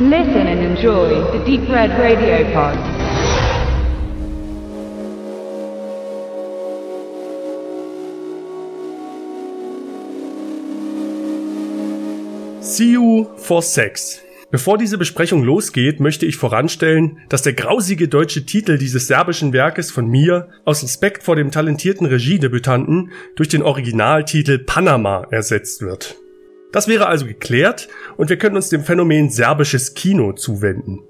[0.00, 2.78] Listen and enjoy the Deep Red Radio Pod.
[12.62, 14.20] See You for Sex.
[14.52, 19.90] Bevor diese Besprechung losgeht, möchte ich voranstellen, dass der grausige deutsche Titel dieses serbischen Werkes
[19.90, 26.14] von mir aus Respekt vor dem talentierten Regiedebütanten durch den Originaltitel Panama ersetzt wird.
[26.72, 31.00] Das wäre also geklärt und wir können uns dem Phänomen serbisches Kino zuwenden.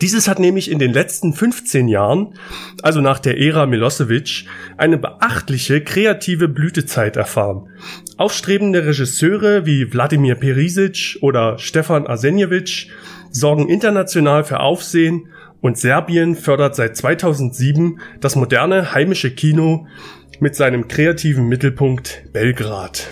[0.00, 2.34] Dieses hat nämlich in den letzten 15 Jahren,
[2.82, 4.44] also nach der Ära Milosevic,
[4.76, 7.68] eine beachtliche kreative Blütezeit erfahren.
[8.16, 12.90] Aufstrebende Regisseure wie Wladimir Perisic oder Stefan Arsenjevic
[13.30, 15.28] sorgen international für Aufsehen
[15.60, 19.88] und Serbien fördert seit 2007 das moderne heimische Kino
[20.38, 23.08] mit seinem kreativen Mittelpunkt Belgrad.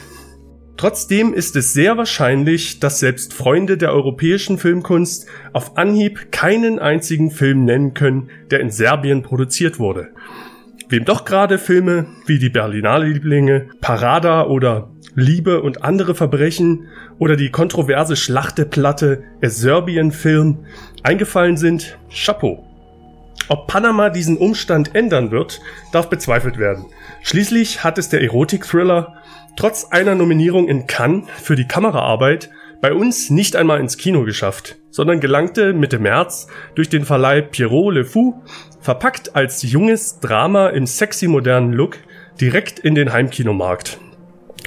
[0.76, 7.30] Trotzdem ist es sehr wahrscheinlich, dass selbst Freunde der europäischen Filmkunst auf Anhieb keinen einzigen
[7.30, 10.08] Film nennen können, der in Serbien produziert wurde.
[10.88, 17.36] Wem doch gerade Filme wie die Berlinale Lieblinge, Parada oder Liebe und andere Verbrechen oder
[17.36, 20.66] die kontroverse Schlachteplatte A Serbian Film
[21.02, 22.65] eingefallen sind, Chapeau.
[23.48, 25.60] Ob Panama diesen Umstand ändern wird,
[25.92, 26.86] darf bezweifelt werden.
[27.22, 29.14] Schließlich hat es der Erotik-Thriller
[29.56, 34.76] trotz einer Nominierung in Cannes für die Kameraarbeit bei uns nicht einmal ins Kino geschafft,
[34.90, 38.42] sondern gelangte Mitte März durch den Verleih Pierrot Le Fou,
[38.80, 41.98] verpackt als junges Drama im sexy modernen Look,
[42.40, 43.98] direkt in den Heimkinomarkt.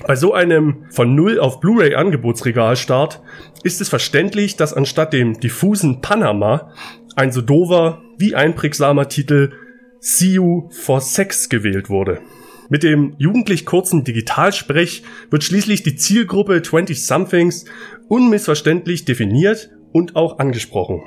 [0.08, 3.22] Bei so einem von Null auf Blu-ray Angebotsregalstart
[3.64, 6.72] ist es verständlich, dass anstatt dem diffusen Panama
[7.16, 9.52] ein so dover wie einprägsamer Titel
[10.00, 12.20] See You for Sex gewählt wurde.
[12.70, 17.66] Mit dem jugendlich kurzen Digitalsprech wird schließlich die Zielgruppe 20-somethings
[18.08, 21.02] unmissverständlich definiert und auch angesprochen.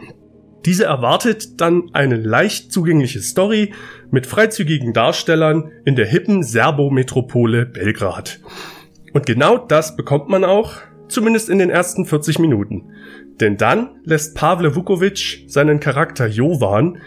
[0.65, 3.73] Diese erwartet dann eine leicht zugängliche Story
[4.11, 8.41] mit freizügigen Darstellern in der hippen Serbo-Metropole Belgrad.
[9.13, 10.75] Und genau das bekommt man auch,
[11.09, 12.91] zumindest in den ersten 40 Minuten.
[13.43, 16.99] Denn dann lässt Pavle Vukovic seinen Charakter Jovan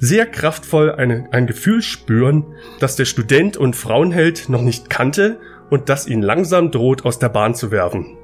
[0.00, 2.46] sehr kraftvoll eine, ein Gefühl spüren,
[2.80, 5.38] das der Student und Frauenheld noch nicht kannte
[5.68, 8.16] und das ihn langsam droht aus der Bahn zu werfen.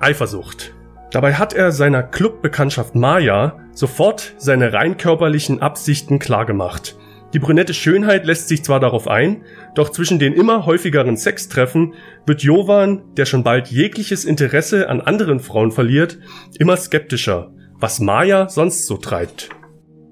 [0.00, 0.74] Eifersucht.
[1.12, 6.98] Dabei hat er seiner Clubbekanntschaft Maya sofort seine rein körperlichen Absichten klargemacht.
[7.34, 9.42] Die brünette Schönheit lässt sich zwar darauf ein,
[9.74, 11.94] doch zwischen den immer häufigeren Sextreffen
[12.26, 16.18] wird Jovan, der schon bald jegliches Interesse an anderen Frauen verliert,
[16.60, 19.50] immer skeptischer, was Maya sonst so treibt.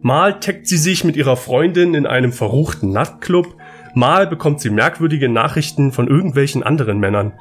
[0.01, 3.55] Mal taggt sie sich mit ihrer Freundin in einem verruchten Nachtclub,
[3.95, 7.35] mal bekommt sie merkwürdige Nachrichten von irgendwelchen anderen Männern.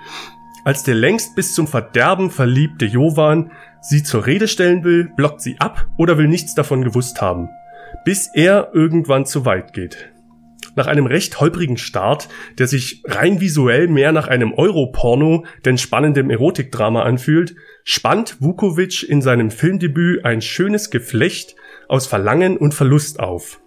[0.64, 5.56] Als der längst bis zum Verderben verliebte Jovan sie zur Rede stellen will, blockt sie
[5.58, 7.50] ab oder will nichts davon gewusst haben
[8.06, 10.10] bis er irgendwann zu weit geht.
[10.76, 16.30] Nach einem recht holprigen Start, der sich rein visuell mehr nach einem Europorno denn spannendem
[16.30, 21.56] Erotikdrama anfühlt, spannt Vukovic in seinem Filmdebüt ein schönes Geflecht
[21.90, 23.60] aus Verlangen und Verlust auf.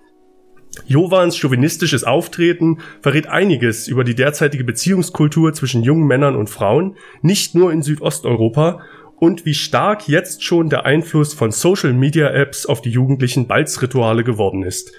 [0.87, 7.55] Jovans chauvinistisches Auftreten verrät einiges über die derzeitige Beziehungskultur zwischen jungen Männern und Frauen, nicht
[7.55, 8.81] nur in Südosteuropa,
[9.17, 14.25] und wie stark jetzt schon der Einfluss von Social Media Apps auf die jugendlichen Balzrituale
[14.25, 14.93] geworden ist.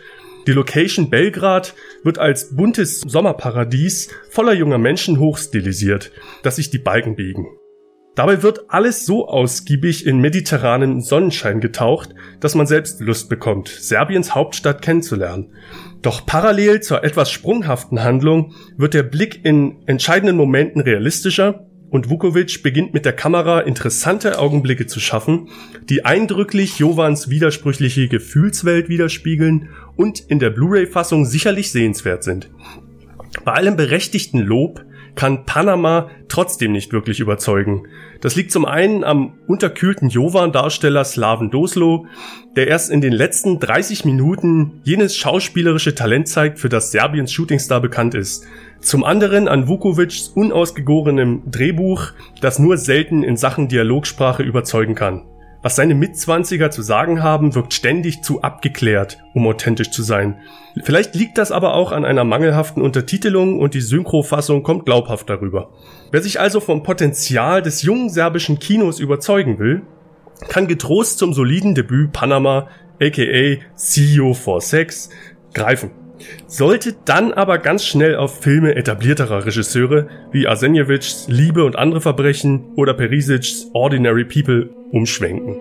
[0.48, 6.12] Die Location Belgrad wird als buntes Sommerparadies voller junger Menschen hochstilisiert,
[6.44, 7.48] dass sich die Balken biegen.
[8.16, 14.34] Dabei wird alles so ausgiebig in mediterranen Sonnenschein getaucht, dass man selbst Lust bekommt, Serbiens
[14.34, 15.52] Hauptstadt kennenzulernen.
[16.02, 21.66] Doch parallel zur etwas sprunghaften Handlung wird der Blick in entscheidenden Momenten realistischer
[21.96, 25.48] und Vukovic beginnt mit der Kamera interessante Augenblicke zu schaffen,
[25.90, 32.52] die eindrücklich Jovans widersprüchliche Gefühlswelt widerspiegeln und in der Blu-ray-Fassung sicherlich sehenswert sind.
[33.46, 34.84] Bei allem berechtigten Lob
[35.16, 37.88] kann Panama trotzdem nicht wirklich überzeugen.
[38.22, 42.08] Das liegt zum einen am unterkühlten Jovan-Darsteller Slaven Doslo,
[42.56, 47.82] der erst in den letzten 30 Minuten jenes schauspielerische Talent zeigt, für das Serbiens Shootingstar
[47.82, 48.46] bekannt ist.
[48.80, 52.12] Zum anderen an Vukovics unausgegorenem Drehbuch,
[52.42, 55.24] das nur selten in Sachen Dialogsprache überzeugen kann.
[55.66, 60.38] Was seine Mitzwanziger zu sagen haben, wirkt ständig zu abgeklärt, um authentisch zu sein.
[60.84, 65.72] Vielleicht liegt das aber auch an einer mangelhaften Untertitelung und die Synchrofassung kommt glaubhaft darüber.
[66.12, 69.82] Wer sich also vom Potenzial des jungen serbischen Kinos überzeugen will,
[70.50, 72.68] kann getrost zum soliden Debüt Panama
[73.02, 75.10] aka CEO for Sex
[75.56, 75.90] greifen.
[76.46, 82.74] Sollte dann aber ganz schnell auf Filme etablierterer Regisseure wie Arsenjevics Liebe und andere Verbrechen
[82.76, 85.60] oder Perisic's Ordinary People umschwenken.